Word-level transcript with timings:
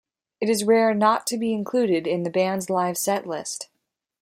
It 0.39 0.49
is 0.49 0.63
rare 0.63 0.95
not 0.95 1.27
to 1.27 1.37
be 1.37 1.53
included 1.53 2.07
in 2.07 2.23
the 2.23 2.31
band's 2.31 2.71
live 2.71 2.95
setlist. 2.95 3.67